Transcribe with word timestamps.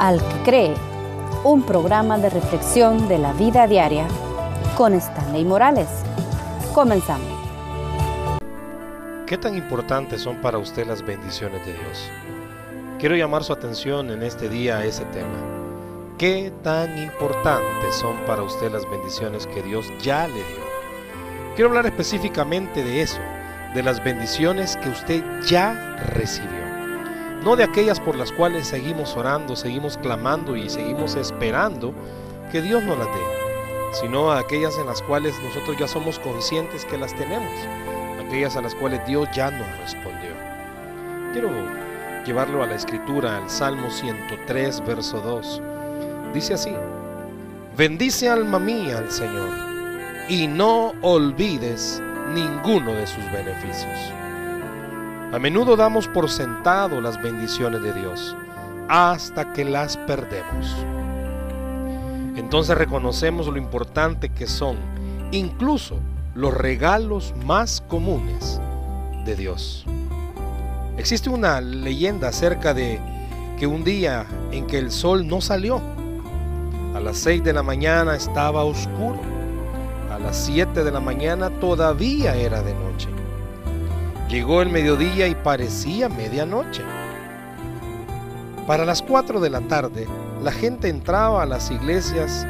Al 0.00 0.18
que 0.18 0.42
cree, 0.44 0.74
un 1.44 1.62
programa 1.62 2.16
de 2.16 2.30
reflexión 2.30 3.06
de 3.06 3.18
la 3.18 3.34
vida 3.34 3.66
diaria 3.66 4.08
con 4.74 4.94
Stanley 4.94 5.44
Morales. 5.44 5.88
Comenzamos. 6.72 7.28
¿Qué 9.26 9.36
tan 9.36 9.58
importantes 9.58 10.22
son 10.22 10.36
para 10.40 10.56
usted 10.56 10.86
las 10.86 11.04
bendiciones 11.04 11.66
de 11.66 11.74
Dios? 11.74 12.10
Quiero 12.98 13.14
llamar 13.14 13.44
su 13.44 13.52
atención 13.52 14.10
en 14.10 14.22
este 14.22 14.48
día 14.48 14.78
a 14.78 14.86
ese 14.86 15.04
tema. 15.04 15.38
¿Qué 16.16 16.50
tan 16.62 16.96
importantes 16.96 17.94
son 17.94 18.16
para 18.26 18.42
usted 18.42 18.72
las 18.72 18.90
bendiciones 18.90 19.46
que 19.48 19.62
Dios 19.62 19.84
ya 20.02 20.26
le 20.26 20.32
dio? 20.32 20.64
Quiero 21.56 21.68
hablar 21.68 21.84
específicamente 21.84 22.82
de 22.82 23.02
eso, 23.02 23.20
de 23.74 23.82
las 23.82 24.02
bendiciones 24.02 24.78
que 24.78 24.88
usted 24.88 25.22
ya 25.46 25.74
recibió. 26.14 26.69
No 27.44 27.56
de 27.56 27.64
aquellas 27.64 27.98
por 27.98 28.16
las 28.16 28.32
cuales 28.32 28.66
seguimos 28.66 29.16
orando, 29.16 29.56
seguimos 29.56 29.96
clamando 29.96 30.56
y 30.56 30.68
seguimos 30.68 31.14
esperando 31.14 31.94
que 32.52 32.60
Dios 32.60 32.82
nos 32.82 32.98
las 32.98 33.06
dé, 33.06 34.00
sino 34.00 34.30
aquellas 34.30 34.76
en 34.76 34.86
las 34.86 35.00
cuales 35.00 35.34
nosotros 35.42 35.76
ya 35.78 35.88
somos 35.88 36.18
conscientes 36.18 36.84
que 36.84 36.98
las 36.98 37.14
tenemos, 37.14 37.50
aquellas 38.26 38.56
a 38.56 38.60
las 38.60 38.74
cuales 38.74 39.06
Dios 39.06 39.26
ya 39.34 39.50
nos 39.50 39.78
respondió. 39.78 40.30
Quiero 41.32 41.50
llevarlo 42.26 42.62
a 42.62 42.66
la 42.66 42.74
escritura, 42.74 43.38
al 43.38 43.48
Salmo 43.48 43.90
103, 43.90 44.84
verso 44.84 45.20
2. 45.20 45.62
Dice 46.34 46.54
así, 46.54 46.74
bendice 47.74 48.28
alma 48.28 48.58
mía 48.58 48.98
al 48.98 49.10
Señor 49.10 49.48
y 50.28 50.46
no 50.46 50.92
olvides 51.00 52.02
ninguno 52.34 52.92
de 52.92 53.06
sus 53.06 53.24
beneficios. 53.32 54.19
A 55.32 55.38
menudo 55.38 55.76
damos 55.76 56.08
por 56.08 56.28
sentado 56.28 57.00
las 57.00 57.22
bendiciones 57.22 57.80
de 57.82 57.92
Dios 57.92 58.36
hasta 58.88 59.52
que 59.52 59.64
las 59.64 59.96
perdemos. 59.96 60.74
Entonces 62.34 62.76
reconocemos 62.76 63.46
lo 63.46 63.56
importante 63.56 64.30
que 64.30 64.48
son 64.48 64.76
incluso 65.30 66.00
los 66.34 66.52
regalos 66.52 67.32
más 67.44 67.80
comunes 67.86 68.60
de 69.24 69.36
Dios. 69.36 69.84
Existe 70.98 71.30
una 71.30 71.60
leyenda 71.60 72.26
acerca 72.26 72.74
de 72.74 72.98
que 73.56 73.68
un 73.68 73.84
día 73.84 74.26
en 74.50 74.66
que 74.66 74.78
el 74.78 74.90
sol 74.90 75.28
no 75.28 75.40
salió, 75.40 75.80
a 76.92 76.98
las 76.98 77.18
6 77.18 77.44
de 77.44 77.52
la 77.52 77.62
mañana 77.62 78.16
estaba 78.16 78.64
oscuro, 78.64 79.20
a 80.10 80.18
las 80.18 80.36
7 80.38 80.82
de 80.82 80.90
la 80.90 80.98
mañana 80.98 81.50
todavía 81.50 82.34
era 82.34 82.62
de 82.62 82.74
noche. 82.74 83.19
Llegó 84.30 84.62
el 84.62 84.68
mediodía 84.68 85.26
y 85.26 85.34
parecía 85.34 86.08
medianoche. 86.08 86.84
Para 88.64 88.84
las 88.84 89.02
4 89.02 89.40
de 89.40 89.50
la 89.50 89.60
tarde, 89.62 90.06
la 90.40 90.52
gente 90.52 90.88
entraba 90.88 91.42
a 91.42 91.46
las 91.46 91.72
iglesias, 91.72 92.46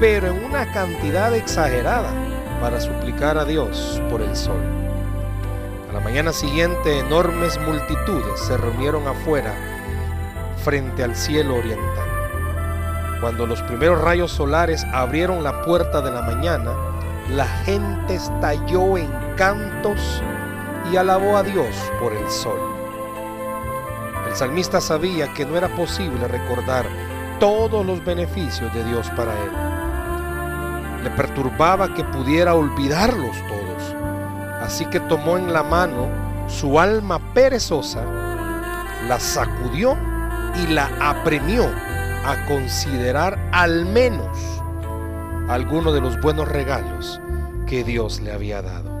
pero 0.00 0.28
en 0.28 0.42
una 0.42 0.72
cantidad 0.72 1.34
exagerada 1.34 2.10
para 2.62 2.80
suplicar 2.80 3.36
a 3.36 3.44
Dios 3.44 4.00
por 4.08 4.22
el 4.22 4.34
sol. 4.34 4.62
A 5.90 5.92
la 5.92 6.00
mañana 6.00 6.32
siguiente, 6.32 7.00
enormes 7.00 7.60
multitudes 7.60 8.40
se 8.40 8.56
reunieron 8.56 9.06
afuera 9.06 9.54
frente 10.64 11.04
al 11.04 11.14
cielo 11.14 11.56
oriental. 11.56 12.08
Cuando 13.20 13.46
los 13.46 13.60
primeros 13.64 14.00
rayos 14.00 14.32
solares 14.32 14.82
abrieron 14.94 15.44
la 15.44 15.60
puerta 15.60 16.00
de 16.00 16.10
la 16.10 16.22
mañana, 16.22 16.72
la 17.28 17.46
gente 17.46 18.14
estalló 18.14 18.96
en 18.96 19.10
cantos 19.36 20.22
y 20.90 20.96
alabó 20.96 21.36
a 21.36 21.42
Dios 21.42 21.74
por 22.00 22.12
el 22.12 22.28
sol. 22.30 22.60
El 24.28 24.36
salmista 24.36 24.80
sabía 24.80 25.32
que 25.34 25.44
no 25.44 25.56
era 25.56 25.68
posible 25.68 26.28
recordar 26.28 26.86
todos 27.40 27.84
los 27.84 28.04
beneficios 28.04 28.72
de 28.72 28.84
Dios 28.84 29.10
para 29.16 29.32
él. 29.32 31.04
Le 31.04 31.10
perturbaba 31.10 31.92
que 31.94 32.04
pudiera 32.04 32.54
olvidarlos 32.54 33.36
todos, 33.48 33.96
así 34.62 34.86
que 34.86 35.00
tomó 35.00 35.36
en 35.36 35.52
la 35.52 35.62
mano 35.62 36.06
su 36.46 36.78
alma 36.78 37.18
perezosa, 37.32 38.04
la 39.08 39.18
sacudió 39.18 39.96
y 40.62 40.72
la 40.72 40.90
apremió 41.00 41.64
a 42.24 42.46
considerar 42.46 43.38
al 43.52 43.86
menos 43.86 44.38
alguno 45.48 45.90
de 45.92 46.00
los 46.00 46.20
buenos 46.20 46.48
regalos 46.48 47.20
que 47.66 47.82
Dios 47.82 48.20
le 48.20 48.32
había 48.32 48.62
dado. 48.62 48.99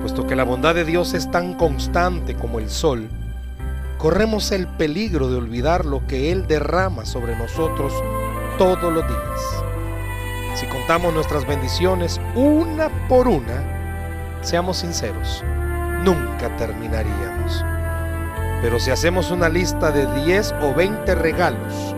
Puesto 0.00 0.26
que 0.26 0.36
la 0.36 0.44
bondad 0.44 0.74
de 0.74 0.84
Dios 0.84 1.14
es 1.14 1.30
tan 1.30 1.54
constante 1.54 2.34
como 2.34 2.58
el 2.58 2.70
sol, 2.70 3.08
corremos 3.98 4.50
el 4.50 4.66
peligro 4.66 5.28
de 5.28 5.36
olvidar 5.36 5.84
lo 5.84 6.06
que 6.06 6.32
Él 6.32 6.46
derrama 6.46 7.04
sobre 7.04 7.36
nosotros 7.36 7.92
todos 8.56 8.92
los 8.92 9.06
días. 9.06 9.64
Si 10.54 10.66
contamos 10.66 11.12
nuestras 11.12 11.46
bendiciones 11.46 12.20
una 12.34 12.88
por 13.08 13.28
una, 13.28 14.38
seamos 14.40 14.78
sinceros, 14.78 15.44
nunca 16.02 16.54
terminaríamos. 16.56 17.64
Pero 18.62 18.78
si 18.78 18.90
hacemos 18.90 19.30
una 19.30 19.48
lista 19.48 19.90
de 19.90 20.06
10 20.24 20.54
o 20.62 20.74
20 20.74 21.14
regalos 21.14 21.94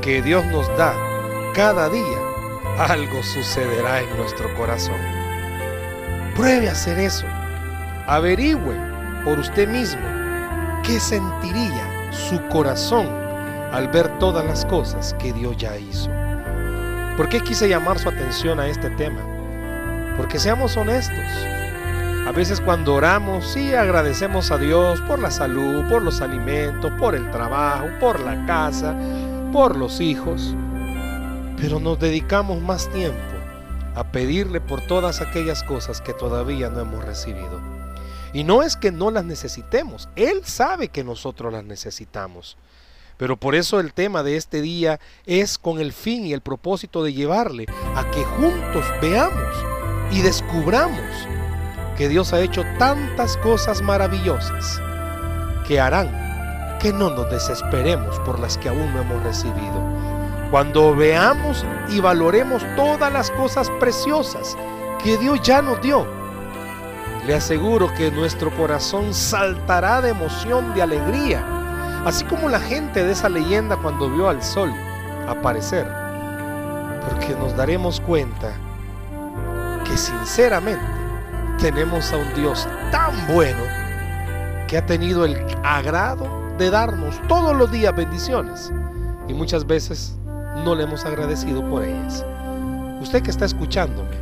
que 0.00 0.22
Dios 0.22 0.44
nos 0.46 0.66
da 0.76 0.94
cada 1.54 1.88
día, 1.88 2.18
algo 2.78 3.22
sucederá 3.22 4.00
en 4.00 4.16
nuestro 4.16 4.54
corazón. 4.56 5.17
Pruebe 6.38 6.68
a 6.68 6.72
hacer 6.72 7.00
eso. 7.00 7.26
Averigüe 8.06 8.76
por 9.24 9.40
usted 9.40 9.68
mismo 9.68 10.00
qué 10.84 11.00
sentiría 11.00 12.12
su 12.12 12.40
corazón 12.46 13.08
al 13.72 13.88
ver 13.88 14.20
todas 14.20 14.46
las 14.46 14.64
cosas 14.64 15.16
que 15.18 15.32
Dios 15.32 15.56
ya 15.56 15.76
hizo. 15.76 16.08
¿Por 17.16 17.28
qué 17.28 17.40
quise 17.40 17.68
llamar 17.68 17.98
su 17.98 18.08
atención 18.08 18.60
a 18.60 18.68
este 18.68 18.88
tema? 18.90 19.20
Porque 20.16 20.38
seamos 20.38 20.76
honestos. 20.76 21.26
A 22.24 22.30
veces 22.30 22.60
cuando 22.60 22.94
oramos, 22.94 23.44
sí 23.44 23.74
agradecemos 23.74 24.52
a 24.52 24.58
Dios 24.58 25.00
por 25.08 25.18
la 25.18 25.32
salud, 25.32 25.88
por 25.88 26.02
los 26.02 26.20
alimentos, 26.20 26.92
por 27.00 27.16
el 27.16 27.28
trabajo, 27.32 27.88
por 27.98 28.20
la 28.20 28.46
casa, 28.46 28.94
por 29.52 29.76
los 29.76 30.00
hijos, 30.00 30.54
pero 31.56 31.80
nos 31.80 31.98
dedicamos 31.98 32.62
más 32.62 32.88
tiempo 32.90 33.37
a 33.98 34.12
pedirle 34.12 34.60
por 34.60 34.80
todas 34.86 35.20
aquellas 35.20 35.64
cosas 35.64 36.00
que 36.00 36.14
todavía 36.14 36.70
no 36.70 36.80
hemos 36.80 37.04
recibido. 37.04 37.60
Y 38.32 38.44
no 38.44 38.62
es 38.62 38.76
que 38.76 38.92
no 38.92 39.10
las 39.10 39.24
necesitemos, 39.24 40.08
Él 40.14 40.42
sabe 40.44 40.88
que 40.88 41.02
nosotros 41.02 41.52
las 41.52 41.64
necesitamos. 41.64 42.56
Pero 43.16 43.36
por 43.36 43.56
eso 43.56 43.80
el 43.80 43.92
tema 43.92 44.22
de 44.22 44.36
este 44.36 44.62
día 44.62 45.00
es 45.26 45.58
con 45.58 45.80
el 45.80 45.92
fin 45.92 46.24
y 46.24 46.32
el 46.32 46.40
propósito 46.40 47.02
de 47.02 47.12
llevarle 47.12 47.66
a 47.96 48.08
que 48.10 48.22
juntos 48.22 48.84
veamos 49.02 49.56
y 50.12 50.22
descubramos 50.22 51.02
que 51.96 52.08
Dios 52.08 52.32
ha 52.32 52.40
hecho 52.40 52.62
tantas 52.78 53.36
cosas 53.38 53.82
maravillosas 53.82 54.80
que 55.66 55.80
harán 55.80 56.78
que 56.78 56.92
no 56.92 57.10
nos 57.10 57.28
desesperemos 57.28 58.20
por 58.20 58.38
las 58.38 58.56
que 58.56 58.68
aún 58.68 58.94
no 58.94 59.00
hemos 59.00 59.22
recibido. 59.24 60.17
Cuando 60.50 60.94
veamos 60.94 61.64
y 61.90 62.00
valoremos 62.00 62.62
todas 62.74 63.12
las 63.12 63.30
cosas 63.30 63.68
preciosas 63.78 64.56
que 65.02 65.18
Dios 65.18 65.42
ya 65.42 65.60
nos 65.60 65.80
dio, 65.82 66.06
le 67.26 67.34
aseguro 67.34 67.92
que 67.94 68.10
nuestro 68.10 68.50
corazón 68.56 69.12
saltará 69.12 70.00
de 70.00 70.08
emoción, 70.08 70.72
de 70.74 70.80
alegría, 70.80 71.44
así 72.06 72.24
como 72.24 72.48
la 72.48 72.60
gente 72.60 73.04
de 73.04 73.12
esa 73.12 73.28
leyenda 73.28 73.76
cuando 73.76 74.08
vio 74.08 74.30
al 74.30 74.42
sol 74.42 74.72
aparecer, 75.28 75.86
porque 77.06 77.34
nos 77.38 77.54
daremos 77.54 78.00
cuenta 78.00 78.54
que 79.84 79.98
sinceramente 79.98 80.82
tenemos 81.58 82.10
a 82.14 82.16
un 82.16 82.34
Dios 82.34 82.66
tan 82.90 83.12
bueno 83.26 83.62
que 84.66 84.78
ha 84.78 84.86
tenido 84.86 85.26
el 85.26 85.36
agrado 85.62 86.26
de 86.56 86.70
darnos 86.70 87.20
todos 87.28 87.54
los 87.54 87.70
días 87.70 87.94
bendiciones 87.94 88.72
y 89.28 89.34
muchas 89.34 89.66
veces 89.66 90.14
no 90.56 90.74
le 90.74 90.84
hemos 90.84 91.04
agradecido 91.04 91.62
por 91.68 91.84
ellas. 91.84 92.24
Usted 93.00 93.22
que 93.22 93.30
está 93.30 93.44
escuchándome, 93.44 94.16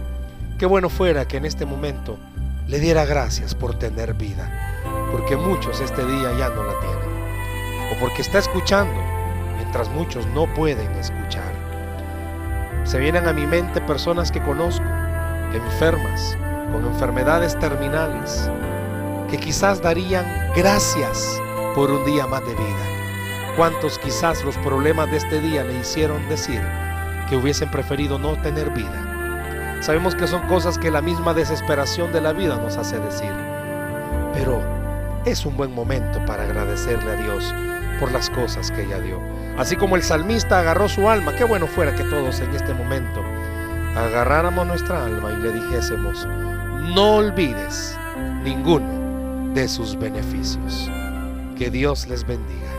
qué 0.58 0.67
bueno 0.67 0.88
fuera 0.88 1.26
que 1.26 1.37
en 1.37 1.44
este 1.44 1.67
momento 1.67 2.19
le 2.67 2.78
diera 2.81 3.05
gracias 3.05 3.55
por 3.55 3.78
tener 3.78 4.14
vida, 4.14 4.82
porque 5.12 5.37
muchos 5.37 5.81
este 5.81 6.05
día 6.05 6.32
ya 6.38 6.49
no 6.50 6.62
la 6.62 6.75
tienen, 6.81 7.93
o 7.93 8.00
porque 8.00 8.23
está 8.23 8.38
escuchando 8.38 9.00
mientras 9.56 9.88
muchos 9.90 10.26
no 10.28 10.52
pueden 10.55 10.90
escuchar. 10.93 11.52
Se 12.84 12.99
vienen 12.99 13.26
a 13.26 13.32
mi 13.32 13.46
mente 13.46 13.81
personas 13.81 14.31
que 14.31 14.43
conozco, 14.43 14.84
enfermas, 15.55 16.37
con 16.72 16.84
enfermedades 16.84 17.58
terminales, 17.58 18.50
que 19.31 19.38
quizás 19.38 19.81
darían 19.81 20.26
gracias 20.55 21.40
por 21.75 21.90
un 21.90 22.05
día 22.05 22.26
más 22.26 22.40
de 22.46 22.55
vida. 22.55 23.06
¿Cuántos 23.56 23.99
quizás 23.99 24.44
los 24.44 24.55
problemas 24.58 25.11
de 25.11 25.17
este 25.17 25.41
día 25.41 25.64
le 25.64 25.79
hicieron 25.79 26.29
decir 26.29 26.61
que 27.31 27.37
hubiesen 27.37 27.70
preferido 27.70 28.19
no 28.19 28.37
tener 28.43 28.69
vida? 28.69 29.81
Sabemos 29.81 30.14
que 30.14 30.26
son 30.26 30.47
cosas 30.47 30.76
que 30.79 30.91
la 30.91 31.00
misma 31.00 31.32
desesperación 31.32 32.12
de 32.12 32.20
la 32.20 32.35
vida 32.35 32.56
nos 32.56 32.76
hace 32.76 32.99
decir. 32.99 33.32
Pero 34.35 34.62
es 35.25 35.47
un 35.47 35.56
buen 35.56 35.75
momento 35.75 36.23
para 36.26 36.43
agradecerle 36.43 37.12
a 37.12 37.17
Dios 37.17 37.55
por 37.99 38.12
las 38.12 38.29
cosas 38.29 38.70
que 38.70 38.82
ella 38.82 39.00
dio. 39.00 39.19
Así 39.56 39.75
como 39.75 39.97
el 39.97 40.03
salmista 40.03 40.61
agarró 40.61 40.87
su 40.87 41.08
alma, 41.08 41.35
qué 41.35 41.44
bueno 41.44 41.67
fuera 41.67 41.94
que 41.94 42.05
todos 42.05 42.41
en 42.41 42.55
este 42.55 42.75
momento 42.75 43.25
agarráramos 43.97 44.67
nuestra 44.67 45.03
alma 45.06 45.32
y 45.32 45.43
le 45.43 45.53
dijésemos, 45.53 46.26
no 46.94 47.17
olvides 47.17 47.97
ninguno 48.43 49.55
de 49.55 49.67
sus 49.67 49.99
beneficios. 49.99 50.91
Que 51.56 51.70
Dios 51.70 52.06
les 52.06 52.26
bendiga. 52.26 52.75